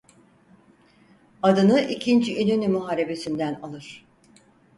[1.43, 4.05] Adını İkinci İnönü Muharebesi'nden alır.